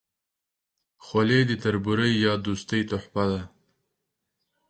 [1.05, 3.43] خولۍ د تربورۍ یا دوستۍ تحفه هم وي.